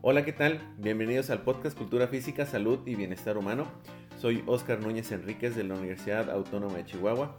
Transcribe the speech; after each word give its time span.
Hola, 0.00 0.24
¿qué 0.24 0.32
tal? 0.32 0.60
Bienvenidos 0.78 1.30
al 1.30 1.42
podcast 1.42 1.76
Cultura 1.76 2.08
Física, 2.08 2.46
Salud 2.46 2.80
y 2.86 2.94
Bienestar 2.94 3.38
Humano. 3.38 3.66
Soy 4.18 4.42
Oscar 4.46 4.80
Núñez 4.80 5.12
Enríquez 5.12 5.54
de 5.54 5.64
la 5.64 5.74
Universidad 5.74 6.30
Autónoma 6.30 6.76
de 6.76 6.84
Chihuahua 6.84 7.36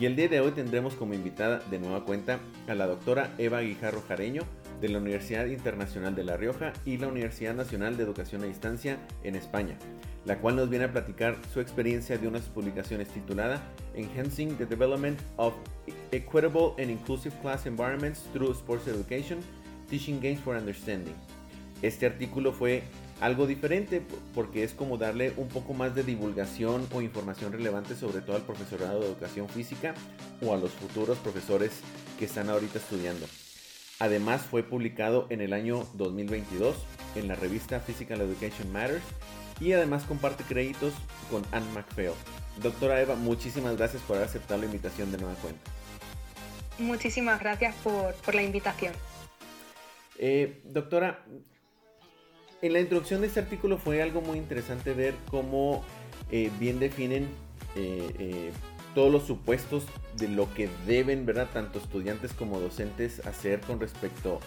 y 0.00 0.06
el 0.06 0.16
día 0.16 0.28
de 0.28 0.40
hoy 0.40 0.52
tendremos 0.52 0.94
como 0.94 1.14
invitada 1.14 1.60
de 1.70 1.78
nueva 1.78 2.04
cuenta 2.04 2.40
a 2.68 2.74
la 2.74 2.86
doctora 2.86 3.34
Eva 3.38 3.60
Guijarro 3.60 4.02
Jareño 4.08 4.42
de 4.80 4.88
la 4.88 4.98
Universidad 4.98 5.46
Internacional 5.46 6.14
de 6.14 6.24
La 6.24 6.36
Rioja 6.36 6.72
y 6.84 6.98
la 6.98 7.08
Universidad 7.08 7.54
Nacional 7.54 7.96
de 7.96 8.02
Educación 8.02 8.42
a 8.42 8.46
Distancia 8.46 8.98
en 9.22 9.36
España, 9.36 9.78
la 10.24 10.38
cual 10.38 10.56
nos 10.56 10.70
viene 10.70 10.84
a 10.84 10.92
platicar 10.92 11.36
su 11.52 11.60
experiencia 11.60 12.18
de 12.18 12.28
unas 12.28 12.42
publicaciones 12.42 13.08
titulada 13.08 13.60
Enhancing 13.94 14.56
the 14.56 14.66
Development 14.66 15.18
of 15.36 15.54
Equitable 16.12 16.72
and 16.78 16.90
Inclusive 16.90 17.34
Class 17.42 17.66
Environments 17.66 18.22
Through 18.32 18.52
Sports 18.52 18.86
Education, 18.86 19.40
Teaching 19.88 20.20
Games 20.20 20.40
for 20.40 20.56
Understanding 20.56 21.14
este 21.82 22.06
artículo 22.06 22.52
fue 22.52 22.84
algo 23.20 23.46
diferente 23.46 24.02
porque 24.34 24.62
es 24.62 24.72
como 24.72 24.98
darle 24.98 25.32
un 25.36 25.48
poco 25.48 25.74
más 25.74 25.94
de 25.94 26.04
divulgación 26.04 26.86
o 26.94 27.02
información 27.02 27.52
relevante 27.52 27.96
sobre 27.96 28.20
todo 28.20 28.36
al 28.36 28.42
profesorado 28.42 29.00
de 29.00 29.06
educación 29.06 29.48
física 29.48 29.94
o 30.40 30.54
a 30.54 30.56
los 30.56 30.70
futuros 30.70 31.18
profesores 31.18 31.72
que 32.18 32.24
están 32.24 32.48
ahorita 32.50 32.78
estudiando. 32.78 33.26
Además 33.98 34.42
fue 34.42 34.62
publicado 34.62 35.26
en 35.30 35.40
el 35.40 35.52
año 35.52 35.84
2022 35.94 36.76
en 37.16 37.28
la 37.28 37.34
revista 37.34 37.80
Physical 37.80 38.20
Education 38.20 38.72
Matters 38.72 39.02
y 39.62 39.72
además 39.72 40.02
comparte 40.04 40.44
créditos 40.44 40.92
con 41.30 41.44
Anne 41.52 41.70
McPhail. 41.72 42.12
Doctora 42.60 43.00
Eva, 43.00 43.14
muchísimas 43.14 43.76
gracias 43.76 44.02
por 44.02 44.16
haber 44.16 44.28
aceptado 44.28 44.60
la 44.60 44.66
invitación 44.66 45.12
de 45.12 45.18
nueva 45.18 45.34
cuenta. 45.36 45.70
Muchísimas 46.78 47.38
gracias 47.40 47.74
por, 47.76 48.34
la 48.34 48.42
invitación. 48.42 48.92
Eh, 50.18 50.60
doctora, 50.64 51.24
en 52.60 52.72
la 52.72 52.80
introducción 52.80 53.20
de 53.20 53.28
este 53.28 53.40
artículo 53.40 53.78
fue 53.78 54.02
algo 54.02 54.20
muy 54.20 54.38
interesante 54.38 54.94
ver 54.94 55.14
cómo 55.30 55.84
eh, 56.30 56.50
bien 56.58 56.80
definen 56.80 57.28
eh, 57.76 58.14
eh, 58.18 58.52
todos 58.94 59.10
los 59.10 59.24
supuestos 59.24 59.86
de 60.16 60.28
lo 60.28 60.52
que 60.54 60.68
deben, 60.86 61.24
¿verdad? 61.24 61.48
Tanto 61.52 61.78
estudiantes 61.78 62.32
como 62.32 62.60
docentes 62.60 63.24
hacer 63.26 63.60
con 63.60 63.80
respecto 63.80 64.40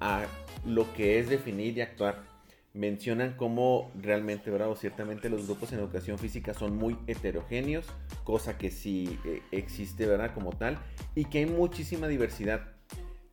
a 0.00 0.26
lo 0.64 0.92
que 0.94 1.18
es 1.18 1.28
definir 1.28 1.76
y 1.76 1.80
actuar. 1.80 2.29
Mencionan 2.72 3.34
cómo 3.36 3.90
realmente, 4.00 4.50
¿verdad? 4.50 4.70
O 4.70 4.76
ciertamente 4.76 5.28
los 5.28 5.46
grupos 5.46 5.72
en 5.72 5.80
educación 5.80 6.18
física 6.18 6.54
son 6.54 6.76
muy 6.76 6.96
heterogéneos, 7.06 7.86
cosa 8.24 8.58
que 8.58 8.70
sí 8.70 9.18
existe, 9.50 10.06
¿verdad? 10.06 10.32
Como 10.34 10.52
tal, 10.52 10.78
y 11.14 11.24
que 11.24 11.38
hay 11.38 11.46
muchísima 11.46 12.06
diversidad 12.06 12.80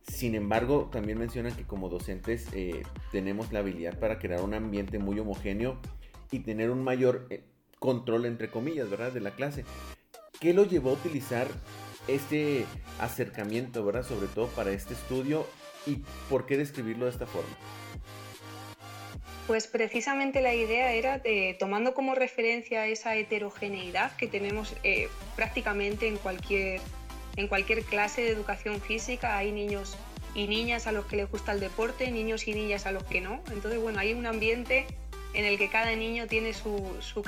sin 0.08 0.34
embargo, 0.34 0.88
también 0.90 1.18
mencionan 1.18 1.54
que 1.54 1.64
como 1.64 1.88
docentes 1.88 2.48
eh, 2.54 2.82
tenemos 3.12 3.52
la 3.52 3.60
habilidad 3.60 3.98
para 3.98 4.18
crear 4.18 4.40
un 4.42 4.54
ambiente 4.54 4.98
muy 4.98 5.18
homogéneo 5.18 5.78
y 6.30 6.40
tener 6.40 6.70
un 6.70 6.82
mayor 6.82 7.26
eh, 7.30 7.44
control, 7.78 8.24
entre 8.24 8.50
comillas, 8.50 8.88
¿verdad? 8.88 9.12
De 9.12 9.20
la 9.20 9.32
clase. 9.32 9.64
¿Qué 10.40 10.54
lo 10.54 10.64
llevó 10.64 10.90
a 10.90 10.92
utilizar 10.94 11.46
este 12.06 12.64
acercamiento, 12.98 13.84
¿verdad? 13.84 14.02
Sobre 14.02 14.28
todo 14.28 14.46
para 14.48 14.70
este 14.70 14.94
estudio 14.94 15.46
y 15.86 16.02
por 16.30 16.46
qué 16.46 16.56
describirlo 16.56 17.04
de 17.04 17.10
esta 17.10 17.26
forma. 17.26 17.54
Pues 19.48 19.66
precisamente 19.66 20.42
la 20.42 20.54
idea 20.54 20.92
era 20.92 21.18
de, 21.18 21.56
tomando 21.58 21.94
como 21.94 22.14
referencia 22.14 22.86
esa 22.86 23.16
heterogeneidad 23.16 24.14
que 24.16 24.26
tenemos 24.26 24.76
eh, 24.84 25.08
prácticamente 25.36 26.06
en 26.06 26.18
cualquier 26.18 26.82
en 27.36 27.48
cualquier 27.48 27.82
clase 27.84 28.20
de 28.20 28.28
educación 28.28 28.78
física 28.82 29.38
hay 29.38 29.50
niños 29.50 29.96
y 30.34 30.48
niñas 30.48 30.86
a 30.86 30.92
los 30.92 31.06
que 31.06 31.16
les 31.16 31.30
gusta 31.30 31.52
el 31.52 31.60
deporte, 31.60 32.10
niños 32.10 32.46
y 32.46 32.52
niñas 32.52 32.84
a 32.84 32.92
los 32.92 33.04
que 33.04 33.22
no. 33.22 33.40
Entonces, 33.50 33.80
bueno, 33.80 34.00
hay 34.00 34.12
un 34.12 34.26
ambiente 34.26 34.86
en 35.32 35.46
el 35.46 35.56
que 35.56 35.70
cada 35.70 35.96
niño 35.96 36.26
tiene 36.26 36.52
su, 36.52 36.96
sus 37.00 37.24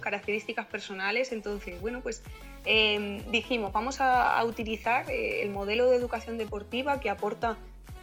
características 0.00 0.66
personales. 0.66 1.32
Entonces, 1.32 1.80
bueno, 1.80 2.00
pues 2.00 2.22
em, 2.64 3.28
dijimos, 3.32 3.72
vamos 3.72 4.00
a, 4.00 4.44
utilizar 4.44 5.10
eh, 5.10 5.42
el 5.42 5.50
modelo 5.50 5.90
de 5.90 5.96
educación 5.96 6.38
deportiva 6.38 7.00
que 7.00 7.10
aporta 7.10 7.58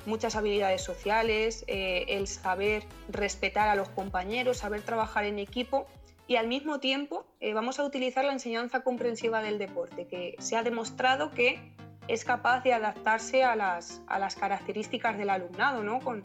muchas 0.08 0.36
habilidades 0.36 0.84
sociales, 0.84 1.64
eh, 1.68 2.06
el 2.08 2.28
saber 2.28 2.84
respetar 3.10 3.70
a 3.70 3.76
los 3.76 3.90
compañeros, 3.90 4.58
saber 4.58 4.82
trabajar 4.82 5.26
en 5.26 5.38
equipo 5.38 5.86
y 6.28 6.38
al 6.38 6.48
mismo 6.48 6.80
tiempo 6.80 7.26
eh, 7.40 7.54
vamos 7.54 7.80
a 7.80 7.84
utilizar 7.84 8.26
la 8.26 8.34
enseñanza 8.34 8.82
comprensiva 8.82 9.42
del 9.42 9.60
deporte, 9.60 10.08
que 10.08 10.36
se 10.40 10.56
ha 10.56 10.64
demostrado 10.64 11.32
que 11.32 11.60
es 12.08 12.24
capaz 12.24 12.64
de 12.64 12.74
adaptarse 12.74 13.44
a 13.44 13.56
las, 13.56 14.02
a 14.08 14.18
las 14.18 14.36
características 14.36 15.18
del 15.18 15.30
alumnado, 15.30 15.84
¿no? 15.84 16.00
con 16.00 16.24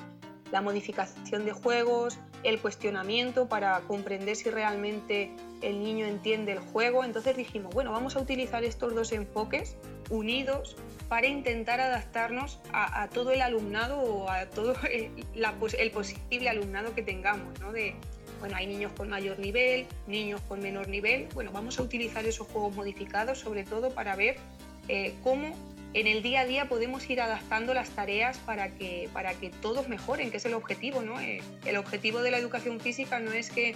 la 0.52 0.60
modificación 0.60 1.44
de 1.44 1.52
juegos, 1.52 2.18
el 2.44 2.60
cuestionamiento 2.60 3.48
para 3.48 3.80
comprender 3.80 4.36
si 4.36 4.50
realmente 4.50 5.30
el 5.62 5.82
niño 5.82 6.06
entiende 6.06 6.52
el 6.52 6.58
juego. 6.60 7.04
Entonces 7.04 7.36
dijimos, 7.36 7.74
bueno, 7.74 7.90
vamos 7.90 8.16
a 8.16 8.20
utilizar 8.20 8.62
estos 8.62 8.94
dos 8.94 9.12
enfoques 9.12 9.76
unidos 10.10 10.76
para 11.08 11.26
intentar 11.26 11.80
adaptarnos 11.80 12.58
a, 12.72 13.08
todo 13.08 13.32
el 13.32 13.40
alumnado 13.40 13.98
o 13.98 14.30
a 14.30 14.46
todo 14.46 14.74
el, 14.90 15.90
posible 15.90 16.48
alumnado 16.48 16.94
que 16.94 17.02
tengamos, 17.02 17.58
¿no? 17.60 17.72
de, 17.72 17.94
bueno, 18.40 18.56
hay 18.56 18.66
niños 18.66 18.92
con 18.92 19.08
mayor 19.08 19.38
nivel, 19.38 19.86
niños 20.06 20.40
con 20.48 20.60
menor 20.60 20.88
nivel. 20.88 21.28
Bueno, 21.32 21.50
vamos 21.50 21.78
a 21.78 21.82
utilizar 21.82 22.26
esos 22.26 22.46
juegos 22.48 22.74
modificados 22.74 23.38
sobre 23.38 23.64
todo 23.64 23.90
para 23.90 24.16
ver 24.16 24.36
eh, 24.88 25.14
cómo 25.22 25.54
en 25.94 26.06
el 26.06 26.22
día 26.22 26.40
a 26.40 26.44
día 26.44 26.68
podemos 26.68 27.08
ir 27.08 27.20
adaptando 27.20 27.74
las 27.74 27.90
tareas 27.90 28.38
para 28.38 28.70
que, 28.74 29.08
para 29.12 29.34
que 29.34 29.50
todos 29.50 29.88
mejoren, 29.88 30.30
que 30.30 30.38
es 30.38 30.44
el 30.46 30.54
objetivo. 30.54 31.02
¿no? 31.02 31.20
Eh, 31.20 31.42
el 31.64 31.76
objetivo 31.76 32.22
de 32.22 32.30
la 32.30 32.38
educación 32.38 32.80
física 32.80 33.18
no 33.20 33.32
es 33.32 33.50
que 33.50 33.74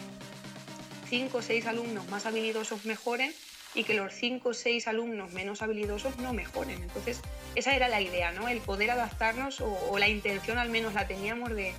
cinco 1.09 1.38
o 1.38 1.43
seis 1.43 1.66
alumnos 1.66 2.09
más 2.09 2.26
habilidosos 2.26 2.84
mejoren 2.84 3.32
y 3.75 3.84
que 3.84 3.94
los 3.94 4.15
cinco 4.15 4.50
o 4.50 4.55
seis 4.55 4.88
alumnos 4.88 5.32
menos 5.32 5.62
habilidosos 5.62 6.19
no 6.19 6.32
mejoren. 6.32 6.82
Entonces, 6.82 7.21
esa 7.55 7.75
era 7.75 7.88
la 7.88 8.00
idea, 8.00 8.32
¿no? 8.32 8.49
el 8.49 8.60
poder 8.60 8.91
adaptarnos 8.91 9.60
o, 9.60 9.99
la 9.99 10.09
intención 10.09 10.59
al 10.59 10.71
menos 10.71 10.94
la 10.94 11.06
teníamos 11.06 11.50
de, 11.50 11.75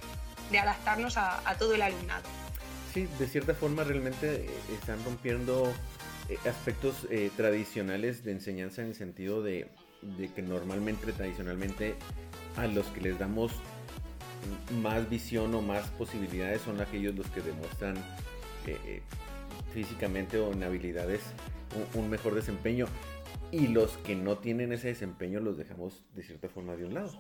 adaptarnos 0.58 1.18
a 1.18 1.56
todo 1.58 1.76
el 1.76 1.82
alumnado 1.82 2.30
de 3.06 3.28
cierta 3.28 3.54
forma 3.54 3.84
realmente 3.84 4.46
eh, 4.46 4.50
están 4.74 5.04
rompiendo 5.04 5.72
eh, 6.30 6.38
aspectos 6.50 7.08
eh, 7.10 7.30
tradicionales 7.36 8.24
de 8.24 8.32
enseñanza 8.32 8.82
en 8.82 8.90
el 8.90 8.96
sentido 8.96 9.44
de, 9.44 9.68
que 10.36 10.42
normalmente, 10.42 11.12
tradicionalmente, 11.12 11.96
a 12.56 12.68
los 12.68 12.86
que 12.88 13.02
les 13.02 13.20
damos 13.20 13.52
más 14.82 15.10
visión 15.10 15.54
o 15.56 15.62
más 15.62 15.88
posibilidades 15.92 16.62
son 16.62 16.80
aquellos 16.82 17.16
los 17.16 17.28
que 17.28 17.42
demuestran 17.42 17.96
físicamente 19.74 20.40
o 20.40 20.52
en 20.52 20.64
habilidades 20.64 21.22
un, 21.96 22.10
mejor 22.10 22.36
desempeño 22.36 22.86
y 23.52 23.68
los 23.68 23.98
que 23.98 24.16
no 24.16 24.38
tienen 24.38 24.74
ese 24.74 24.90
desempeño 24.90 25.40
los 25.40 25.58
dejamos 25.58 26.04
de 26.16 26.24
cierta 26.24 26.50
forma 26.50 26.76
de 26.76 26.86
un 26.86 26.94
lado. 26.94 27.12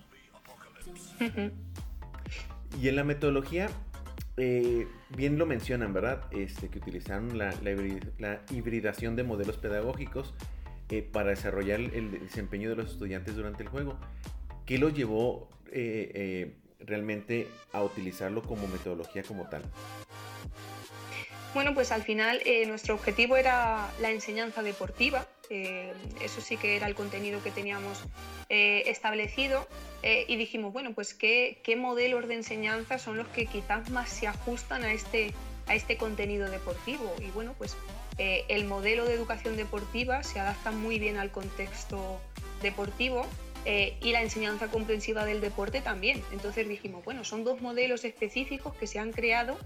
Y 2.82 2.88
en 2.90 2.96
la 2.96 3.04
metodología 3.04 3.70
eh, 4.36 4.88
bien 5.16 5.38
lo 5.38 5.46
mencionan, 5.46 5.94
¿verdad? 5.94 6.26
Este, 6.32 6.70
que 6.70 6.80
utilizaron 6.80 7.38
la, 7.38 7.54
hibridación 8.52 9.16
de 9.16 9.24
modelos 9.24 9.58
pedagógicos 9.58 10.34
eh, 10.90 11.02
para 11.02 11.32
desarrollar 11.32 11.80
el, 11.80 12.20
desempeño 12.20 12.70
de 12.70 12.76
los 12.76 12.92
estudiantes 12.92 13.36
durante 13.36 13.64
el 13.64 13.70
juego. 13.70 13.98
¿Qué 14.66 14.78
los 14.78 14.94
llevó 14.94 15.50
eh, 15.72 16.56
realmente 16.80 17.48
a 17.74 17.84
utilizarlo 17.84 18.42
como 18.42 18.68
metodología 18.68 19.24
como 19.24 19.48
tal? 19.50 19.64
Bueno, 21.54 21.74
pues 21.74 21.92
al 21.92 22.04
final 22.04 22.42
nuestro 22.68 22.94
objetivo 22.96 23.38
era 23.38 23.90
la 24.02 24.12
enseñanza 24.12 24.62
deportiva, 24.62 25.26
eso 25.50 26.42
sí 26.42 26.58
que 26.58 26.76
era 26.76 26.88
el 26.88 26.94
contenido 26.94 27.42
que 27.42 27.52
teníamos 27.52 28.04
establecido 28.50 29.66
eh, 30.04 30.26
y 30.28 30.36
dijimos, 30.36 30.74
bueno, 30.74 30.94
pues 30.94 31.14
¿qué, 31.14 31.60
¿qué, 31.64 31.76
modelos 31.76 32.28
de 32.28 32.36
enseñanza 32.36 33.00
son 33.00 33.18
los 33.18 33.28
que 33.30 33.48
quizás 33.48 33.90
más 33.90 34.10
se 34.10 34.28
ajustan 34.28 34.84
a 34.84 34.94
este, 34.94 35.34
a 35.68 35.76
este 35.76 35.98
contenido 35.98 36.50
deportivo. 36.50 37.14
Y 37.20 37.30
bueno, 37.32 37.54
pues 37.58 37.76
eh, 38.18 38.46
el 38.48 38.66
modelo 38.66 39.06
de 39.06 39.14
educación 39.14 39.58
deportiva 39.58 40.24
se 40.24 40.40
adapta 40.40 40.72
muy 40.72 41.00
bien 41.00 41.18
al 41.18 41.32
contexto 41.32 42.20
deportivo 42.62 43.26
eh, 43.66 43.98
y 44.02 44.12
la 44.12 44.22
enseñanza 44.22 44.68
comprensiva 44.68 45.26
del 45.26 45.42
deporte 45.42 45.82
también. 45.82 46.24
Entonces 46.32 46.68
dijimos, 46.68 47.04
bueno, 47.06 47.24
son 47.24 47.44
dos 47.44 47.62
modelos 47.62 48.06
específicos 48.06 48.76
que 48.76 48.88
se 48.88 49.00
han 49.00 49.12
creado 49.12 49.58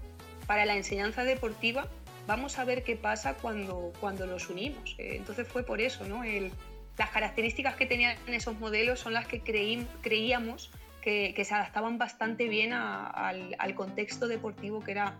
para 0.46 0.66
la 0.66 0.76
enseñanza 0.76 1.24
deportiva. 1.24 1.88
Vamos 2.26 2.58
a 2.58 2.64
ver 2.64 2.82
qué 2.84 2.96
pasa 2.96 3.34
cuando, 3.34 3.92
cuando 4.00 4.26
los 4.26 4.48
unimos. 4.48 4.96
entonces 4.98 5.48
fue 5.48 5.64
por 5.64 5.80
eso, 5.80 6.04
¿no? 6.04 6.22
El, 6.22 6.52
las 6.98 7.10
características 7.10 7.76
que 7.76 7.86
tenían 7.86 8.16
esos 8.26 8.58
modelos 8.58 9.00
son 9.00 9.12
las 9.12 9.26
que 9.26 9.40
creíamos 9.40 10.70
que, 11.00 11.34
se 11.44 11.54
adaptaban 11.54 11.98
bastante 11.98 12.48
bien 12.48 12.72
al, 12.72 13.74
contexto 13.74 14.28
deportivo 14.28 14.80
que 14.80 14.92
era 14.92 15.16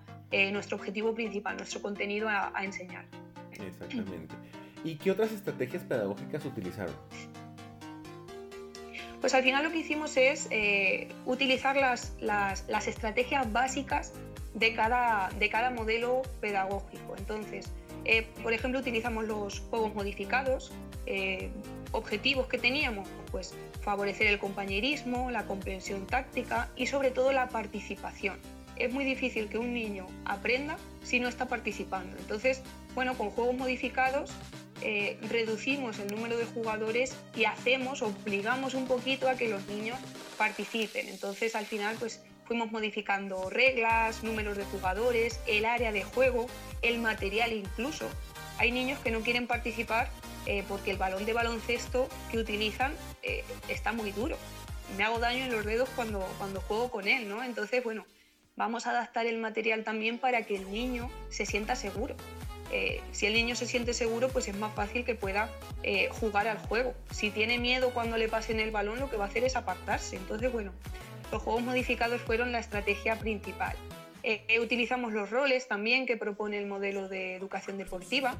nuestro 0.52 0.76
objetivo 0.76 1.14
principal, 1.14 1.56
nuestro 1.56 1.82
contenido 1.82 2.28
a, 2.28 2.52
a 2.54 2.64
enseñar. 2.64 3.04
Exactamente. 3.52 4.34
¿Y 4.84 4.96
qué 4.96 5.10
otras 5.10 5.32
estrategias 5.32 5.84
pedagógicas 5.84 6.44
utilizaron? 6.44 6.94
Pues 9.22 9.34
al 9.34 9.44
final 9.44 9.62
lo 9.62 9.70
que 9.70 9.78
hicimos 9.78 10.16
es 10.16 10.48
eh, 10.50 11.06
utilizar 11.26 11.76
las, 11.76 12.12
las, 12.20 12.88
estrategias 12.88 13.50
básicas 13.52 14.12
de 14.52 14.74
cada, 14.74 15.30
de 15.38 15.48
cada 15.48 15.70
modelo 15.70 16.22
pedagógico. 16.40 17.14
Entonces, 17.16 17.70
eh, 18.04 18.26
por 18.42 18.52
ejemplo, 18.52 18.80
utilizamos 18.80 19.28
los 19.28 19.60
juegos 19.70 19.94
modificados, 19.94 20.72
eh, 21.06 21.52
objetivos 21.92 22.48
que 22.48 22.58
teníamos, 22.58 23.08
pues 23.30 23.54
favorecer 23.82 24.26
el 24.26 24.40
compañerismo, 24.40 25.30
la 25.30 25.44
comprensión 25.44 26.04
táctica 26.08 26.68
y 26.74 26.86
sobre 26.86 27.12
todo 27.12 27.32
la 27.32 27.48
participación. 27.48 28.40
Es 28.82 28.92
muy 28.92 29.04
difícil 29.04 29.48
que 29.48 29.58
un 29.58 29.72
niño 29.72 30.08
aprenda 30.24 30.76
si 31.04 31.20
no 31.20 31.28
está 31.28 31.46
participando. 31.46 32.16
Entonces, 32.18 32.62
bueno, 32.96 33.16
con 33.16 33.30
juegos 33.30 33.54
modificados 33.54 34.32
eh, 34.80 35.18
reducimos 35.22 36.00
el 36.00 36.08
número 36.08 36.36
de 36.36 36.46
jugadores 36.46 37.14
y 37.36 37.44
hacemos, 37.44 38.02
obligamos 38.02 38.74
un 38.74 38.88
poquito 38.88 39.28
a 39.28 39.36
que 39.36 39.48
los 39.48 39.64
niños 39.68 40.00
participen. 40.36 41.06
Entonces 41.06 41.54
al 41.54 41.64
final 41.64 41.94
pues 42.00 42.24
fuimos 42.44 42.72
modificando 42.72 43.50
reglas, 43.50 44.24
números 44.24 44.56
de 44.56 44.64
jugadores, 44.64 45.38
el 45.46 45.64
área 45.64 45.92
de 45.92 46.02
juego, 46.02 46.48
el 46.82 46.98
material 46.98 47.52
incluso. 47.52 48.10
Hay 48.58 48.72
niños 48.72 48.98
que 48.98 49.12
no 49.12 49.20
quieren 49.20 49.46
participar 49.46 50.10
eh, 50.46 50.64
porque 50.66 50.90
el 50.90 50.96
balón 50.96 51.24
de 51.24 51.34
baloncesto 51.34 52.08
que 52.32 52.38
utilizan 52.38 52.92
eh, 53.22 53.44
está 53.68 53.92
muy 53.92 54.10
duro. 54.10 54.36
Me 54.96 55.04
hago 55.04 55.20
daño 55.20 55.44
en 55.44 55.52
los 55.52 55.64
dedos 55.64 55.88
cuando, 55.94 56.26
cuando 56.38 56.60
juego 56.62 56.90
con 56.90 57.06
él, 57.06 57.28
¿no? 57.28 57.44
Entonces, 57.44 57.84
bueno, 57.84 58.04
vamos 58.56 58.86
a 58.86 58.90
adaptar 58.90 59.26
el 59.26 59.38
material 59.38 59.84
también 59.84 60.18
para 60.18 60.42
que 60.42 60.56
el 60.56 60.70
niño 60.70 61.10
se 61.30 61.46
sienta 61.46 61.76
seguro. 61.76 62.16
Eh, 62.70 63.02
si 63.12 63.26
el 63.26 63.34
niño 63.34 63.54
se 63.54 63.66
siente 63.66 63.92
seguro, 63.92 64.28
pues 64.30 64.48
es 64.48 64.56
más 64.56 64.74
fácil 64.74 65.04
que 65.04 65.14
pueda 65.14 65.50
eh, 65.82 66.08
jugar 66.10 66.48
al 66.48 66.58
juego. 66.58 66.94
Si 67.10 67.30
tiene 67.30 67.58
miedo 67.58 67.92
cuando 67.92 68.16
le 68.16 68.28
pasen 68.28 68.60
el 68.60 68.70
balón, 68.70 68.98
lo 68.98 69.10
que 69.10 69.16
va 69.16 69.24
a 69.24 69.28
hacer 69.28 69.44
es 69.44 69.56
apartarse. 69.56 70.16
Entonces, 70.16 70.50
bueno, 70.50 70.72
los 71.30 71.42
juegos 71.42 71.62
modificados 71.62 72.20
fueron 72.22 72.50
la 72.50 72.60
estrategia 72.60 73.18
principal. 73.18 73.76
Eh, 74.22 74.58
utilizamos 74.60 75.12
los 75.12 75.30
roles 75.30 75.68
también 75.68 76.06
que 76.06 76.16
propone 76.16 76.56
el 76.56 76.66
modelo 76.66 77.08
de 77.08 77.34
educación 77.34 77.76
deportiva, 77.76 78.36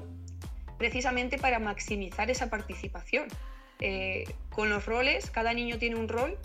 precisamente 0.78 1.36
para 1.38 1.58
maximizar 1.58 2.30
esa 2.30 2.48
participación. 2.48 3.28
con 4.50 4.70
los 4.70 4.86
roles, 4.86 5.28
cada 5.30 5.52
niño 5.54 5.76
tiene 5.76 5.96
un 5.96 6.06
rol 6.06 6.38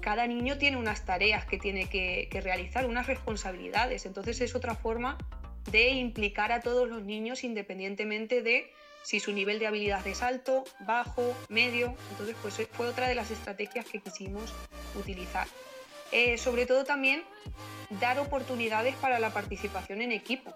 cada 0.00 0.26
niño 0.26 0.58
tiene 0.58 0.76
unas 0.76 1.04
tareas 1.04 1.44
que 1.44 1.58
tiene 1.58 1.88
que, 1.88 2.28
realizar, 2.42 2.86
unas 2.86 3.06
responsabilidades. 3.06 4.06
Entonces 4.06 4.40
es 4.40 4.54
otra 4.54 4.74
forma 4.74 5.18
de 5.70 5.88
implicar 5.90 6.52
a 6.52 6.60
todos 6.60 6.88
los 6.88 7.02
niños 7.02 7.44
independientemente 7.44 8.42
de 8.42 8.72
si 9.02 9.20
su 9.20 9.32
nivel 9.32 9.58
de 9.58 9.66
habilidad 9.66 10.06
es 10.06 10.22
alto, 10.22 10.64
bajo, 10.80 11.34
medio. 11.48 11.94
Entonces, 12.10 12.36
pues 12.42 12.54
fue 12.72 12.88
otra 12.88 13.08
de 13.08 13.14
las 13.14 13.30
estrategias 13.30 13.86
que 13.86 14.00
quisimos 14.00 14.52
utilizar. 14.94 15.46
Eh, 16.12 16.38
sobre 16.38 16.66
todo 16.66 16.84
también 16.84 17.22
dar 18.00 18.18
oportunidades 18.18 18.94
para 18.96 19.18
la 19.18 19.30
participación 19.30 20.02
en 20.02 20.12
equipo. 20.12 20.54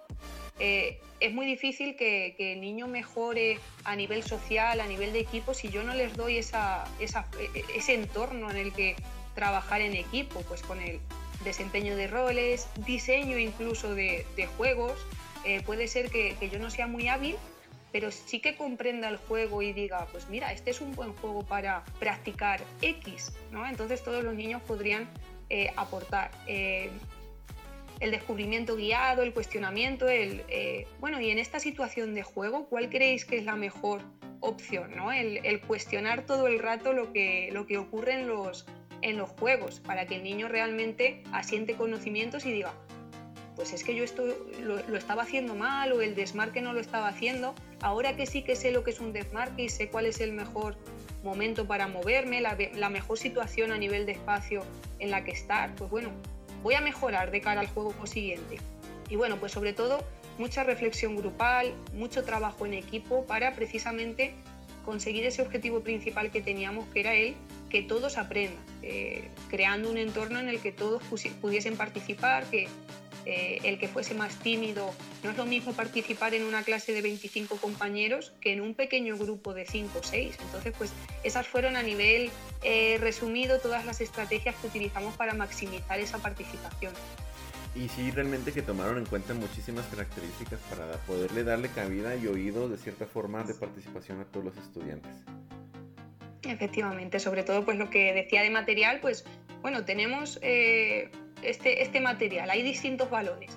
Eh, 0.58 1.00
es 1.22 1.32
muy 1.32 1.46
difícil 1.46 1.94
que, 1.94 2.34
el 2.38 2.60
niño 2.60 2.88
mejore 2.88 3.58
a 3.84 3.94
nivel 3.94 4.24
social, 4.24 4.80
a 4.80 4.86
nivel 4.86 5.12
de 5.12 5.20
equipo, 5.20 5.54
si 5.54 5.69
yo 5.69 5.84
no 5.84 5.94
les 5.94 6.16
doy 6.16 6.36
esa, 6.38 6.84
ese 6.98 7.94
entorno 7.94 8.50
en 8.50 8.56
el 8.56 8.72
que 8.72 8.96
trabajar 9.34 9.80
en 9.80 9.94
equipo, 9.94 10.42
pues 10.42 10.62
con 10.62 10.80
el 10.80 11.00
desempeño 11.44 11.96
de 11.96 12.08
roles, 12.08 12.69
diseño 12.84 13.38
incluso 13.38 13.94
de, 13.94 14.26
juegos. 14.56 14.98
Eh, 15.44 15.62
puede 15.62 15.86
ser 15.88 16.10
que, 16.10 16.36
yo 16.50 16.58
no 16.58 16.70
sea 16.70 16.88
muy 16.88 17.08
hábil, 17.08 17.36
pero 17.92 18.10
sí 18.10 18.40
que 18.40 18.56
comprenda 18.56 19.08
el 19.08 19.16
juego 19.16 19.62
y 19.62 19.72
diga, 19.72 20.06
pues 20.10 20.28
mira, 20.28 20.52
este 20.52 20.70
es 20.70 20.80
un 20.80 20.92
buen 20.94 21.12
juego 21.14 21.44
para 21.44 21.84
practicar 22.00 22.60
X, 22.80 23.32
¿no? 23.52 23.66
Entonces 23.66 24.02
todos 24.02 24.24
los 24.24 24.34
niños 24.34 24.60
podrían 24.62 25.08
eh, 25.50 25.72
aportar. 25.76 26.32
Eh, 26.46 26.90
el 28.02 28.10
descubrimiento 28.10 28.75
guiado, 28.75 29.22
el 29.22 29.32
cuestionamiento, 29.32 30.08
el, 30.08 30.43
bueno, 30.99 31.20
y 31.20 31.31
en 31.31 31.38
esta 31.38 31.60
situación 31.60 32.14
de 32.14 32.25
juego, 32.25 32.66
¿cuál 32.66 32.90
creéis 32.90 33.25
que 33.25 33.38
es 33.38 33.44
la 33.44 33.54
mejor 33.54 34.02
opción? 34.40 34.96
¿no? 34.96 35.12
El, 35.12 35.60
cuestionar 35.60 36.26
todo 36.26 36.49
el 36.49 36.58
rato 36.58 36.93
lo 36.93 37.12
que, 37.12 37.50
lo 37.52 37.64
que 37.64 37.78
ocurre 37.78 38.14
en 38.14 38.26
los, 38.26 38.66
en 39.02 39.19
los 39.19 39.31
juegos, 39.31 39.78
para 39.78 40.04
que 40.06 40.16
el 40.16 40.25
niño 40.25 40.49
realmente 40.49 41.22
asiente 41.32 41.75
conocimientos 41.75 42.44
y 42.44 42.50
diga, 42.50 42.75
pues 43.54 43.72
es 43.72 43.84
que 43.84 43.94
yo 43.94 44.02
esto 44.02 44.25
lo, 44.60 44.96
estaba 44.96 45.22
haciendo 45.22 45.55
mal 45.55 45.93
o 45.93 46.02
el 46.02 46.16
desmarque 46.16 46.60
no 46.60 46.72
lo 46.72 46.81
estaba 46.81 47.06
haciendo, 47.06 47.55
ahora 47.82 48.16
que 48.16 48.26
sí 48.26 48.43
que 48.43 48.56
sé 48.56 48.72
lo 48.72 48.82
que 48.82 48.90
es 48.90 48.98
un 48.98 49.12
desmarque 49.12 49.62
y 49.62 49.69
sé 49.69 49.90
cuál 49.90 50.06
es 50.06 50.20
el 50.20 50.32
mejor 50.32 50.76
momento 51.22 51.69
para 51.69 51.87
moverme, 51.87 52.40
la 52.40 52.88
mejor 52.88 53.16
situación 53.16 53.70
a 53.70 53.78
nivel 53.78 54.06
de 54.06 54.12
espacio 54.12 54.64
en 54.98 55.12
la 55.12 55.22
que 55.22 55.31
estar, 55.31 55.72
pues 55.76 55.88
bueno, 55.88 56.10
voy 56.62 56.74
a 56.74 56.80
mejorar 56.80 57.30
de 57.30 57.40
cara 57.40 57.60
al 57.60 57.68
juego 57.68 57.94
siguiente. 58.06 58.58
Y 59.08 59.16
bueno, 59.16 59.36
pues 59.36 59.52
sobre 59.52 59.72
todo 59.72 60.02
mucha 60.38 60.64
reflexión 60.64 61.16
grupal, 61.16 61.74
mucho 61.94 62.24
trabajo 62.24 62.66
en 62.66 62.74
equipo 62.74 63.24
para 63.26 63.54
precisamente 63.54 64.34
conseguir 64.84 65.24
ese 65.26 65.42
objetivo 65.42 65.80
principal 65.80 66.30
que 66.30 66.40
teníamos, 66.40 66.86
que 66.88 67.00
era 67.00 67.14
el 67.14 67.34
que 67.70 67.82
todos 67.82 68.18
aprendan, 68.18 68.62
eh, 68.82 69.28
creando 69.48 69.90
un 69.90 69.96
entorno 69.96 70.38
en 70.40 70.48
el 70.48 70.60
que 70.60 70.72
todos 70.72 71.02
pudiesen 71.40 71.76
participar, 71.76 72.44
que 72.46 72.68
eh, 73.26 73.60
el 73.64 73.78
que 73.78 73.88
fuese 73.88 74.14
más 74.14 74.38
tímido, 74.38 74.92
no 75.22 75.30
es 75.30 75.36
lo 75.36 75.44
mismo 75.44 75.72
participar 75.72 76.34
en 76.34 76.44
una 76.44 76.62
clase 76.62 76.92
de 76.92 77.02
25 77.02 77.56
compañeros 77.56 78.32
que 78.40 78.52
en 78.52 78.60
un 78.60 78.74
pequeño 78.74 79.16
grupo 79.16 79.54
de 79.54 79.66
5 79.66 79.98
o 79.98 80.02
6. 80.02 80.36
Entonces, 80.40 80.74
pues 80.76 80.92
esas 81.22 81.46
fueron 81.46 81.76
a 81.76 81.82
nivel 81.82 82.30
eh, 82.62 82.98
resumido 83.00 83.58
todas 83.60 83.84
las 83.84 84.00
estrategias 84.00 84.54
que 84.56 84.66
utilizamos 84.66 85.16
para 85.16 85.34
maximizar 85.34 86.00
esa 86.00 86.19
participación 86.19 86.92
y 87.74 87.88
sí 87.88 88.10
realmente 88.10 88.52
que 88.52 88.62
tomaron 88.62 88.98
en 88.98 89.06
cuenta 89.06 89.32
muchísimas 89.34 89.86
características 89.86 90.60
para 90.69 90.92
poderle 91.06 91.42
darle 91.42 91.69
cabida 91.69 92.14
y 92.16 92.26
oído 92.26 92.69
de 92.69 92.76
cierta 92.76 93.06
forma 93.06 93.44
de 93.44 93.54
participación 93.54 94.20
a 94.20 94.24
todos 94.24 94.44
los 94.44 94.56
estudiantes. 94.58 95.12
Efectivamente, 96.42 97.19
sobre 97.19 97.44
todo 97.44 97.64
pues 97.64 97.78
lo 97.78 97.88
que 97.88 98.12
decía 98.12 98.42
de 98.42 98.50
material, 98.50 98.98
pues 99.00 99.24
bueno, 99.62 99.84
tenemos 99.84 100.38
eh, 100.42 101.10
este, 101.42 101.82
este 101.82 102.00
material, 102.00 102.50
hay 102.50 102.62
distintos 102.62 103.10
valores. 103.10 103.50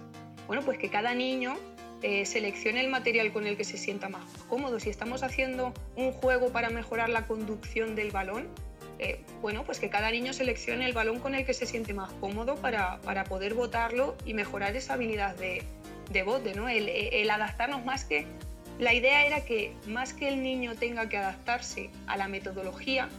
Bueno, 0.47 0.61
pues 0.63 0.77
que 0.77 0.89
cada 0.89 1.13
niño 1.13 1.55
eh, 2.01 2.25
seleccione 2.25 2.81
el 2.81 2.89
material 2.89 3.31
con 3.31 3.47
el 3.47 3.57
que 3.57 3.63
se 3.63 3.77
sienta 3.77 4.09
más 4.09 4.23
cómodo. 4.47 4.79
Si 4.79 4.89
estamos 4.89 5.23
haciendo 5.23 5.73
un 5.95 6.11
juego 6.11 6.51
para 6.51 6.69
mejorar 6.69 7.09
la 7.09 7.25
conducción 7.25 7.95
del 7.95 8.11
balón, 8.11 8.47
eh, 8.99 9.21
bueno, 9.41 9.63
pues 9.63 9.79
que 9.79 9.89
cada 9.89 10.11
niño 10.11 10.31
seleccione 10.33 10.85
el 10.85 10.93
balón 10.93 11.19
con 11.19 11.35
el 11.35 11.45
que 11.45 11.53
se 11.53 11.65
siente 11.65 11.93
más 11.93 12.11
cómodo 12.13 12.55
para, 12.55 12.99
poder 13.27 13.53
votarlo 13.53 14.15
y 14.25 14.33
mejorar 14.33 14.75
esa 14.75 14.93
habilidad 14.93 15.35
de, 15.35 15.63
de 16.11 16.23
bote, 16.23 16.53
¿no? 16.53 16.69
El, 16.69 17.29
adaptarnos 17.29 17.83
más 17.83 18.05
que... 18.05 18.25
La 18.77 18.93
idea 18.93 19.25
era 19.25 19.45
que 19.45 19.73
más 19.87 20.13
que 20.13 20.27
el 20.27 20.43
niño 20.43 20.75
tenga 20.75 21.07
que 21.07 21.17
adaptarse 21.17 21.89
a 22.07 22.17
la 22.17 22.27
metodología, 22.27 23.09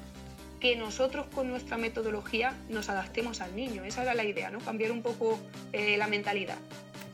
que 0.60 0.76
nosotros 0.76 1.26
con 1.34 1.48
nuestra 1.48 1.76
metodología 1.76 2.56
nos 2.68 2.88
adaptemos 2.88 3.40
al 3.40 3.54
niño. 3.54 3.84
Esa 3.84 4.02
era 4.02 4.14
la 4.14 4.24
idea, 4.24 4.50
¿no? 4.50 4.58
Cambiar 4.60 4.92
un 4.92 5.02
poco 5.02 5.38
eh, 5.72 5.96
la 5.96 6.06
mentalidad. 6.06 6.58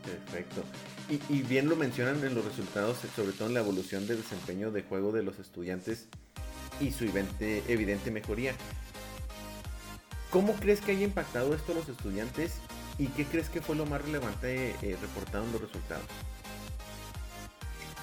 Perfecto. 0.05 0.63
Y, 1.09 1.21
y, 1.33 1.43
bien 1.43 1.69
lo 1.69 1.77
mencionan 1.77 2.25
en 2.25 2.35
los 2.35 2.45
resultados, 2.45 2.99
sobre 3.15 3.33
todo 3.33 3.49
en 3.49 3.55
la 3.55 3.61
evolución 3.61 4.07
de 4.07 4.17
desempeño 4.17 4.71
de 4.71 4.83
juego 4.83 5.13
de 5.13 5.23
los 5.23 5.39
estudiantes 5.39 6.09
y 6.81 6.91
su 6.93 7.05
evidente, 7.05 7.63
evidente 7.69 8.11
mejoría. 8.11 8.55
¿Cómo 10.31 10.55
crees 10.55 10.81
que 10.81 10.93
haya 10.93 11.05
impactado 11.05 11.55
esto 11.55 11.73
a 11.73 11.75
los 11.75 11.89
estudiantes 11.89 12.59
y 12.99 13.09
qué 13.09 13.25
crees 13.25 13.51
que 13.51 13.61
fue 13.61 13.77
lo 13.77 13.85
más 13.85 14.01
relevante 14.03 14.71
eh, 14.81 14.97
reportado 15.01 15.45
en 15.45 15.53
los 15.53 15.61
resultados? 15.61 16.07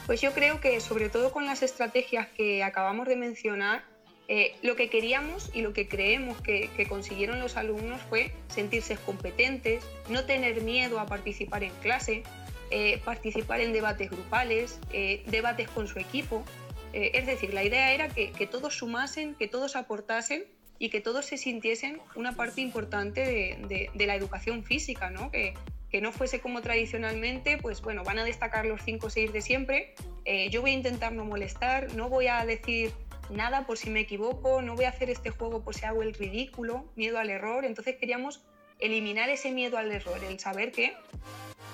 Pues 0.05 0.21
yo 0.21 0.31
creo 0.33 0.59
que 0.61 0.79
sobre 0.79 1.09
todo 1.09 1.31
con 1.31 1.45
las 1.45 1.63
estrategias 1.63 2.27
que 2.29 2.63
acabamos 2.63 3.07
de 3.07 3.15
mencionar, 3.15 3.83
eh, 4.29 4.55
lo 4.61 4.77
que 4.77 4.89
queríamos 4.89 5.51
y 5.53 5.61
lo 5.61 5.73
que 5.73 5.89
creemos 5.89 6.39
que, 6.41 6.69
consiguieron 6.87 7.39
los 7.41 7.57
alumnos 7.57 7.99
fue 8.07 8.31
sentirse 8.47 8.95
competentes, 8.95 9.83
no 10.07 10.23
tener 10.23 10.61
miedo 10.61 10.99
a 10.99 11.05
participar 11.07 11.63
en 11.63 11.71
clase, 11.81 12.23
eh, 12.71 13.01
participar 13.03 13.59
en 13.59 13.73
debates 13.73 14.09
grupales, 14.09 14.79
debates 15.27 15.67
con 15.67 15.87
su 15.87 15.99
equipo. 15.99 16.45
Eh, 16.93 17.11
es 17.13 17.25
decir, 17.25 17.53
la 17.53 17.63
idea 17.63 17.93
era 17.93 18.09
que, 18.09 18.47
todos 18.47 18.75
sumasen, 18.75 19.35
que 19.35 19.47
todos 19.47 19.75
aportasen 19.75 20.45
y 20.79 20.89
que 20.89 21.01
todos 21.01 21.25
se 21.25 21.37
sintiesen 21.37 21.99
una 22.15 22.35
parte 22.35 22.61
importante 22.61 23.21
de, 23.21 24.05
la 24.05 24.15
educación 24.15 24.63
física, 24.63 25.09
¿no? 25.09 25.31
Que, 25.31 25.53
no 26.01 26.11
fuese 26.11 26.39
como 26.39 26.61
tradicionalmente, 26.61 27.57
pues 27.57 27.81
bueno, 27.81 28.03
van 28.03 28.19
a 28.19 28.23
destacar 28.23 28.65
los 28.65 28.81
5 28.83 29.07
o 29.07 29.09
6 29.09 29.33
de 29.33 29.41
siempre, 29.41 29.95
eh, 30.23 30.49
yo 30.51 30.61
voy 30.61 30.71
a 30.71 30.73
intentar 30.75 31.13
no 31.13 31.25
molestar, 31.25 31.91
no 31.95 32.09
voy 32.09 32.27
a 32.27 32.45
decir 32.45 32.91
nada 33.29 33.65
por 33.65 33.77
si 33.77 33.89
me 33.89 34.01
equivoco, 34.01 34.61
no 34.61 34.75
voy 34.75 34.85
a 34.85 34.89
hacer 34.89 35.09
este 35.09 35.29
juego 35.29 35.63
por 35.63 35.75
si 35.75 35.85
hago 35.85 36.01
el 36.01 36.13
ridículo, 36.13 36.85
miedo 36.95 37.19
al 37.19 37.29
error, 37.29 37.65
entonces 37.65 37.95
queríamos 37.97 38.41
eliminar 38.79 39.29
ese 39.29 39.51
miedo 39.51 39.77
al 39.77 39.91
error, 39.91 40.23
el 40.23 40.39
saber 40.39 40.71
que 40.71 40.95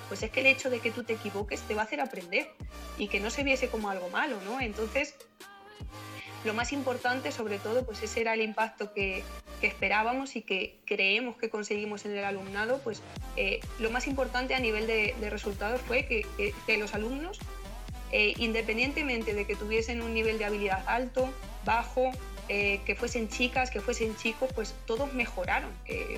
pues 0.08 0.22
es 0.22 0.30
que 0.30 0.40
el 0.40 0.46
hecho 0.46 0.70
de 0.70 0.80
que 0.80 0.90
tú 0.90 1.04
te 1.04 1.14
equivoques 1.14 1.60
te 1.62 1.74
va 1.74 1.82
a 1.82 1.84
hacer 1.84 2.00
aprender 2.00 2.48
y 2.98 3.08
que 3.08 3.20
no 3.20 3.30
se 3.30 3.42
viese 3.42 3.68
como 3.68 3.90
algo 3.90 4.08
malo, 4.10 4.40
¿no? 4.44 4.60
Entonces, 4.60 5.16
lo 6.44 6.54
más 6.54 6.72
importante, 6.72 7.32
sobre 7.32 7.58
todo, 7.58 7.84
pues 7.84 8.02
ese 8.02 8.20
era 8.20 8.34
el 8.34 8.40
impacto 8.40 8.92
que, 8.92 9.24
esperábamos 9.62 10.36
y 10.36 10.42
que 10.42 10.78
creemos 10.84 11.36
que 11.38 11.50
conseguimos 11.50 12.04
en 12.04 12.12
el 12.12 12.24
alumnado, 12.24 12.78
pues 12.84 13.02
eh, 13.36 13.58
lo 13.80 13.90
más 13.90 14.06
importante 14.06 14.54
a 14.54 14.60
nivel 14.60 14.86
de, 14.86 15.14
resultados 15.28 15.80
fue 15.80 16.06
que, 16.06 16.78
los 16.78 16.94
alumnos, 16.94 17.40
eh, 18.12 18.34
independientemente 18.38 19.34
de 19.34 19.46
que 19.46 19.56
tuviesen 19.56 20.02
un 20.02 20.14
nivel 20.14 20.38
de 20.38 20.44
habilidad 20.44 20.82
alto, 20.86 21.28
bajo, 21.64 22.12
eh, 22.48 22.80
que 22.86 22.94
fuesen 22.94 23.28
chicas, 23.28 23.70
que 23.70 23.80
fuesen 23.80 24.16
chicos, 24.16 24.50
pues 24.54 24.74
todos 24.86 25.12
mejoraron, 25.12 25.70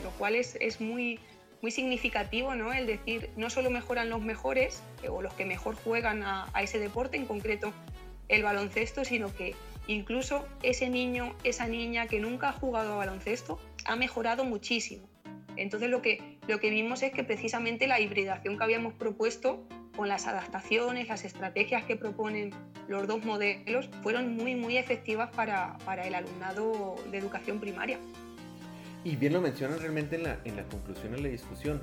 lo 0.02 0.10
cual 0.12 0.34
es, 0.34 0.80
muy, 0.80 1.20
significativo, 1.70 2.54
¿no? 2.54 2.72
El 2.72 2.86
decir, 2.86 3.30
no 3.36 3.50
solo 3.50 3.70
mejoran 3.70 4.10
los 4.10 4.20
mejores 4.20 4.82
o 5.08 5.22
los 5.22 5.32
que 5.34 5.44
mejor 5.44 5.74
juegan 5.74 6.22
a, 6.22 6.50
ese 6.62 6.78
deporte, 6.78 7.16
en 7.16 7.26
concreto 7.26 7.72
el 8.28 8.42
baloncesto, 8.42 9.04
sino 9.04 9.34
que 9.34 9.54
Incluso 9.88 10.46
ese 10.62 10.90
niño, 10.90 11.34
esa 11.44 11.66
niña 11.66 12.08
que 12.08 12.20
nunca 12.20 12.50
ha 12.50 12.52
jugado 12.52 12.92
a 12.92 12.96
baloncesto, 12.96 13.58
ha 13.86 13.96
mejorado 13.96 14.44
muchísimo. 14.44 15.08
Entonces 15.56 15.88
lo 15.88 16.02
que 16.02 16.38
vimos 16.46 17.02
es 17.02 17.10
que 17.10 17.24
precisamente 17.24 17.86
la 17.86 17.98
hibridación 17.98 18.58
que 18.58 18.64
habíamos 18.64 18.92
propuesto 18.92 19.66
con 19.98 20.08
las 20.08 20.28
adaptaciones, 20.28 21.08
las 21.08 21.24
estrategias 21.24 21.82
que 21.82 21.96
proponen 21.96 22.52
los 22.86 23.08
dos 23.08 23.24
modelos, 23.24 23.90
fueron 24.04 24.36
muy, 24.36 24.54
muy 24.54 24.76
efectivas 24.76 25.28
para, 25.34 25.76
para 25.78 26.06
el 26.06 26.14
alumnado 26.14 26.94
de 27.10 27.18
educación 27.18 27.58
primaria. 27.58 27.98
Y 29.02 29.16
bien 29.16 29.32
lo 29.32 29.40
mencionan 29.40 29.80
realmente 29.80 30.14
en 30.14 30.22
la, 30.22 30.38
en 30.44 30.54
la 30.54 30.62
conclusión 30.68 31.10
de 31.14 31.20
la 31.22 31.28
discusión, 31.28 31.82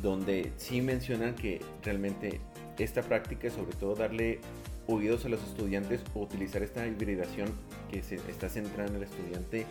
donde 0.00 0.50
sí 0.56 0.80
mencionan 0.80 1.34
que 1.34 1.60
realmente 1.82 2.40
esta 2.78 3.02
práctica, 3.02 3.50
sobre 3.50 3.76
todo 3.76 3.94
darle 3.94 4.40
oídos 4.86 5.26
a 5.26 5.28
los 5.28 5.42
estudiantes 5.44 6.00
o 6.14 6.22
utilizar 6.22 6.62
esta 6.62 6.86
hibridación 6.86 7.52
que 7.90 8.02
se 8.02 8.14
está 8.30 8.48
centrada 8.48 8.88
en 8.88 8.96
el 8.96 9.02
estudiante 9.02 9.66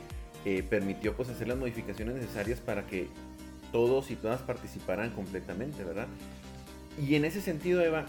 eh, 0.45 0.61
permitió 0.61 1.15
pues 1.15 1.29
hacer 1.29 1.47
las 1.47 1.57
modificaciones 1.57 2.13
necesarias 2.13 2.59
para 2.59 2.85
que 2.85 3.07
todos 3.71 4.11
y 4.11 4.15
todas 4.15 4.41
participaran 4.41 5.09
completamente, 5.09 5.83
¿verdad? 5.83 6.07
Y 7.01 7.15
en 7.15 7.25
ese 7.25 7.41
sentido, 7.41 7.81
Eva, 7.81 8.05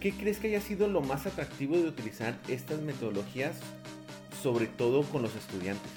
¿qué 0.00 0.12
crees 0.12 0.38
que 0.38 0.48
haya 0.48 0.60
sido 0.60 0.88
lo 0.88 1.00
más 1.00 1.26
atractivo 1.26 1.76
de 1.76 1.88
utilizar 1.88 2.38
estas 2.48 2.80
metodologías, 2.80 3.56
sobre 4.42 4.66
todo 4.66 5.02
con 5.04 5.22
los 5.22 5.34
estudiantes? 5.34 5.90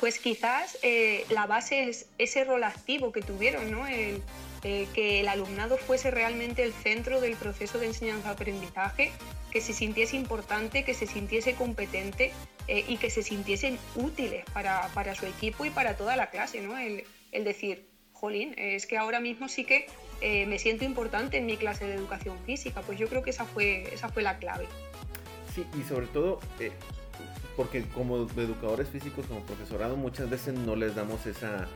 Pues 0.00 0.20
quizás 0.20 0.78
eh, 0.82 1.24
la 1.28 1.46
base 1.46 1.88
es 1.88 2.06
ese 2.18 2.44
rol 2.44 2.62
activo 2.62 3.10
que 3.10 3.20
tuvieron, 3.20 3.70
¿no? 3.70 3.86
Eh, 3.88 4.20
que 4.62 5.20
el 5.20 5.28
alumnado 5.28 5.76
fuese 5.76 6.10
realmente 6.10 6.64
el 6.64 6.72
centro 6.72 7.20
del 7.20 7.36
proceso 7.36 7.78
de 7.78 7.86
enseñanza-aprendizaje, 7.86 9.12
que 9.50 9.60
se 9.60 9.72
sintiese 9.72 10.16
importante, 10.16 10.84
que 10.84 10.94
se 10.94 11.06
sintiese 11.06 11.54
competente 11.54 12.32
eh, 12.66 12.84
y 12.86 12.96
que 12.96 13.10
se 13.10 13.22
sintiesen 13.22 13.78
útiles 13.94 14.44
para, 14.52 15.14
su 15.14 15.26
equipo 15.26 15.64
y 15.64 15.70
para 15.70 15.96
toda 15.96 16.16
la 16.16 16.30
clase. 16.30 16.60
¿no? 16.60 16.76
El 16.76 17.44
decir, 17.44 17.87
jolín, 18.18 18.54
es 18.56 18.86
que 18.86 18.98
ahora 18.98 19.20
mismo 19.20 19.48
sí 19.48 19.64
que 19.64 19.86
eh, 20.20 20.46
me 20.46 20.58
siento 20.58 20.84
importante 20.84 21.38
en 21.38 21.46
mi 21.46 21.56
clase 21.56 21.86
de 21.86 21.94
educación 21.94 22.36
física. 22.44 22.82
Pues 22.82 22.98
yo 22.98 23.08
creo 23.08 23.22
que 23.22 23.30
esa 23.30 23.44
fue, 23.44 23.92
esa 23.92 24.08
fue 24.08 24.22
la 24.22 24.38
clave. 24.38 24.66
Sí, 25.54 25.64
y 25.78 25.82
sobre 25.82 26.06
todo, 26.06 26.40
porque 27.56 27.82
como 27.94 28.16
educadores 28.16 28.88
físicos, 28.88 29.26
como 29.26 29.40
profesorado, 29.40 29.96
muchas 29.96 30.28
veces 30.28 30.54
no 30.54 30.76
les 30.76 30.94
damos 30.94 31.26
esa 31.26 31.68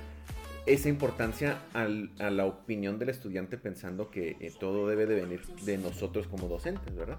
esa 0.67 0.89
importancia 0.89 1.59
a 1.75 2.31
la 2.31 2.47
opinión 2.47 2.99
del 2.99 3.09
estudiante 3.09 3.59
pensando 3.59 4.11
que 4.11 4.37
eh, 4.41 4.53
todo 4.59 4.87
debe 4.87 5.07
de 5.07 5.17
venir 5.17 5.45
de 5.65 5.77
nosotros 5.79 6.29
como 6.29 6.49
docentes, 6.49 6.95
¿verdad? 6.95 7.19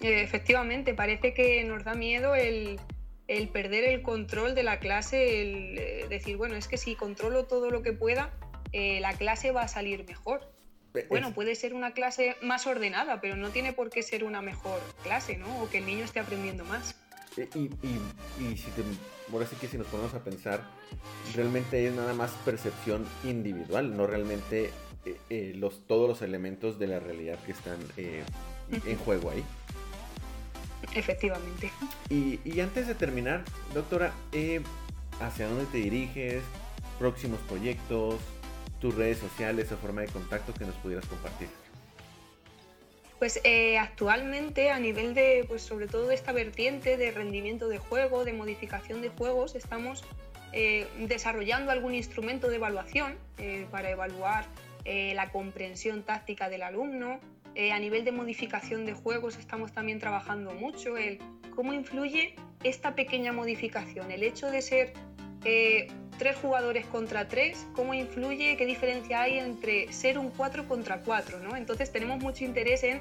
Efectivamente, 0.00 0.94
parece 0.94 1.34
que 1.34 1.64
nos 1.64 1.84
da 1.84 1.94
miedo 1.94 2.34
el, 2.34 2.78
perder 3.52 3.84
el 3.84 4.02
control 4.02 4.54
de 4.54 4.62
la 4.62 4.78
clase, 4.78 5.42
el 5.42 5.78
eh, 5.78 6.06
decir, 6.08 6.36
bueno, 6.36 6.56
es 6.56 6.68
que 6.68 6.76
si 6.78 6.94
controlo 6.94 7.44
todo 7.44 7.70
lo 7.70 7.82
que 7.82 7.92
pueda, 7.92 8.32
eh, 8.72 9.00
la 9.00 9.14
clase 9.14 9.52
va 9.52 9.62
a 9.62 9.68
salir 9.68 10.04
mejor. 10.06 10.52
Bueno, 11.08 11.32
puede 11.32 11.54
ser 11.54 11.74
una 11.74 11.92
clase 11.92 12.34
más 12.42 12.66
ordenada, 12.66 13.20
pero 13.20 13.36
no 13.36 13.50
tiene 13.50 13.72
por 13.72 13.88
qué 13.88 14.02
ser 14.02 14.24
una 14.24 14.42
mejor 14.42 14.80
clase, 15.04 15.36
¿no? 15.36 15.62
O 15.62 15.68
que 15.70 15.78
el 15.78 15.86
niño 15.86 16.04
esté 16.04 16.18
aprendiendo 16.18 16.64
más. 16.64 16.96
Y, 17.36 17.70
y 18.42 18.56
si 18.56 18.70
te 18.72 18.82
ahora 19.32 19.46
sí 19.46 19.56
que 19.56 19.68
si 19.68 19.78
nos 19.78 19.86
ponemos 19.88 20.14
a 20.14 20.24
pensar, 20.24 20.62
realmente 21.34 21.86
es 21.86 21.94
nada 21.94 22.14
más 22.14 22.30
percepción 22.44 23.06
individual, 23.24 23.96
no 23.96 24.06
realmente 24.06 24.70
eh, 25.04 25.16
eh, 25.30 25.52
los, 25.56 25.86
todos 25.86 26.08
los 26.08 26.22
elementos 26.22 26.78
de 26.78 26.86
la 26.86 27.00
realidad 27.00 27.38
que 27.44 27.52
están 27.52 27.78
eh, 27.96 28.22
en 28.70 28.96
juego 28.98 29.30
ahí. 29.30 29.44
Efectivamente. 30.94 31.70
Y, 32.10 32.60
antes 32.60 32.86
de 32.86 32.94
terminar, 32.94 33.44
doctora, 33.74 34.12
¿hacia 35.20 35.48
dónde 35.48 35.66
te 35.66 35.78
diriges? 35.78 36.42
¿Próximos 36.98 37.40
proyectos? 37.48 38.16
¿Tus 38.80 38.94
redes 38.94 39.18
sociales 39.18 39.70
o 39.72 39.76
forma 39.76 40.02
de 40.02 40.08
contacto 40.08 40.54
que 40.54 40.64
nos 40.64 40.74
pudieras 40.76 41.04
compartir? 41.06 41.48
Pues 43.18 43.40
eh, 43.42 43.78
actualmente 43.78 44.70
a 44.70 44.78
nivel 44.78 45.12
de, 45.12 45.44
pues 45.48 45.62
sobre 45.62 45.88
todo 45.88 46.06
de 46.06 46.14
esta 46.14 46.30
vertiente 46.30 46.96
de 46.96 47.10
rendimiento 47.10 47.68
de 47.68 47.78
juego, 47.78 48.24
de 48.24 48.32
modificación 48.32 49.02
de 49.02 49.08
juegos, 49.08 49.56
estamos 49.56 50.04
eh, 50.52 50.86
desarrollando 50.98 51.72
algún 51.72 51.94
instrumento 51.94 52.48
de 52.48 52.56
evaluación 52.56 53.16
eh, 53.38 53.66
para 53.70 53.90
evaluar 53.90 54.46
la 54.86 55.30
comprensión 55.30 56.02
táctica 56.02 56.48
del 56.48 56.62
alumno. 56.62 57.20
A 57.72 57.78
nivel 57.78 58.04
de 58.04 58.12
modificación 58.12 58.86
de 58.86 58.92
juegos 58.92 59.36
estamos 59.36 59.72
también 59.72 59.98
trabajando 59.98 60.52
mucho 60.52 60.96
el 60.96 61.18
cómo 61.54 61.72
influye 61.72 62.36
esta 62.62 62.94
pequeña 62.94 63.32
modificación, 63.32 64.12
el 64.12 64.22
hecho 64.22 64.48
de 64.48 64.62
ser 64.62 64.92
tres 66.18 66.36
jugadores 66.36 66.84
contra 66.86 67.28
tres, 67.28 67.66
cómo 67.74 67.94
influye, 67.94 68.56
qué 68.56 68.66
diferencia 68.66 69.22
hay 69.22 69.38
entre 69.38 69.90
ser 69.92 70.18
un 70.18 70.30
4 70.30 70.68
contra 70.68 71.00
4, 71.00 71.38
¿no? 71.38 71.56
Entonces 71.56 71.90
tenemos 71.90 72.20
mucho 72.20 72.44
interés 72.44 72.82
en 72.82 73.00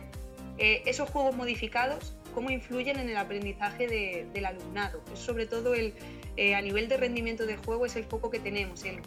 eh, 0.60 0.84
esos 0.86 1.10
juegos 1.10 1.36
modificados, 1.36 2.16
cómo 2.34 2.52
influyen 2.52 3.00
en 3.00 3.10
el 3.10 3.18
aprendizaje 3.18 3.88
del 4.32 4.46
alumnado. 4.46 5.02
Sobre 5.16 5.48
todo 5.48 5.74
el, 5.74 5.94
eh, 6.38 6.56
a 6.56 6.62
nivel 6.62 6.88
de 6.88 6.98
rendimiento 6.98 7.46
de 7.46 7.58
juego 7.58 7.86
es 7.86 7.96
el 7.96 8.06
foco 8.06 8.30
que 8.30 8.40
tenemos, 8.40 8.86
el 8.86 9.00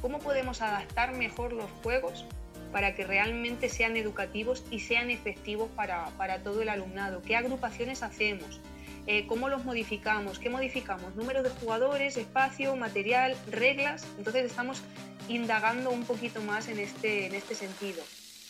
cómo 0.00 0.18
podemos 0.18 0.60
adaptar 0.60 1.14
mejor 1.14 1.52
los 1.52 1.70
juegos 1.82 2.26
para 2.72 2.94
que 2.94 3.04
realmente 3.04 3.68
sean 3.68 3.96
educativos 3.96 4.64
y 4.70 4.80
sean 4.80 5.10
efectivos 5.10 5.70
para, 5.76 6.06
para 6.16 6.42
todo 6.42 6.62
el 6.62 6.68
alumnado, 6.68 7.22
qué 7.22 7.36
agrupaciones 7.36 8.02
hacemos, 8.02 8.60
eh, 9.06 9.26
cómo 9.26 9.48
los 9.48 9.64
modificamos, 9.64 10.38
qué 10.38 10.48
modificamos, 10.48 11.14
número 11.16 11.42
de 11.42 11.50
jugadores, 11.50 12.16
espacio, 12.16 12.74
material, 12.76 13.36
reglas. 13.50 14.06
Entonces 14.16 14.44
estamos 14.46 14.82
indagando 15.28 15.90
un 15.90 16.04
poquito 16.04 16.40
más 16.40 16.68
en 16.68 16.78
este, 16.78 17.26
en 17.26 17.34
este 17.34 17.54
sentido. 17.54 18.02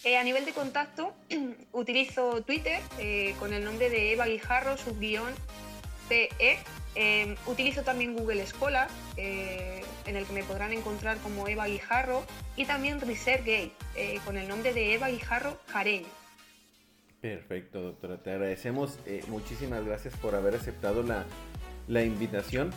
Eh, 0.04 0.16
a 0.16 0.24
nivel 0.24 0.44
de 0.44 0.52
contacto, 0.52 1.14
utilizo 1.72 2.42
Twitter 2.42 2.80
eh, 2.98 3.34
con 3.38 3.52
el 3.52 3.64
nombre 3.64 3.88
de 3.88 4.12
Eva 4.12 4.26
Guijarro, 4.26 4.76
subguión 6.12 6.64
PE. 6.94 7.34
utilizo 7.46 7.82
también 7.82 8.14
Google 8.14 8.46
Scholar, 8.46 8.88
en 9.16 10.16
el 10.16 10.26
que 10.26 10.32
me 10.32 10.42
podrán 10.44 10.72
encontrar 10.72 11.18
como 11.18 11.48
Eva 11.48 11.66
Guijarro, 11.66 12.24
y 12.56 12.64
también 12.64 13.00
ResearchGate, 13.00 13.72
con 14.24 14.36
el 14.36 14.48
nombre 14.48 14.72
de 14.72 14.94
Eva 14.94 15.08
Guijarro 15.08 15.58
Jareño. 15.68 16.08
Perfecto, 17.22 17.80
doctora. 17.80 18.18
Te 18.18 18.32
agradecemos. 18.32 18.98
Eh, 19.06 19.22
muchísimas 19.28 19.86
gracias 19.86 20.14
por 20.16 20.34
haber 20.34 20.56
aceptado 20.56 21.04
la, 21.04 22.04
invitación. 22.04 22.72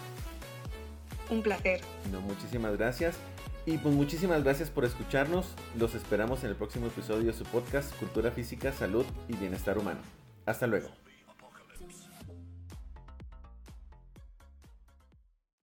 Un 1.31 1.41
placer. 1.41 1.81
No, 2.11 2.21
muchísimas 2.21 2.77
gracias. 2.77 3.17
Y 3.65 3.79
pues 3.79 3.95
muchísimas 3.95 4.43
gracias 4.43 4.69
por 4.69 4.85
escucharnos. 4.85 5.55
Los 5.75 5.95
esperamos 5.95 6.43
en 6.43 6.51
el 6.51 6.55
próximo 6.55 6.85
episodio 6.85 7.25
de 7.25 7.33
su 7.33 7.43
podcast 7.45 7.91
Cultura 7.95 8.29
Física, 8.29 8.71
Salud 8.71 9.05
y 9.27 9.35
Bienestar 9.35 9.79
Humano. 9.79 10.01
Hasta 10.45 10.67
luego. 10.67 10.89